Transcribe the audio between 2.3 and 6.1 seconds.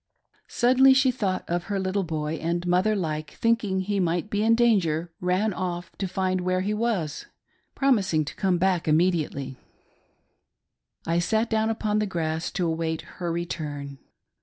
and, mother like, thinking he might be in danger, ran off to